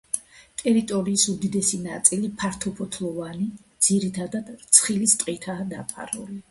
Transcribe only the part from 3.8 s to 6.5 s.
ძირითადად რცხილის ტყითაა დაფარული.